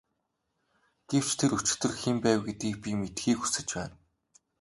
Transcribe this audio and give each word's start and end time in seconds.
Гэвч 1.09 1.29
тэр 1.39 1.51
өчигдөр 1.57 1.93
хэн 2.01 2.17
байв 2.25 2.39
гэдгийг 2.45 2.75
би 2.83 2.91
мэдэхийг 2.99 3.37
хүсэж 3.39 3.67
байна. 3.77 3.95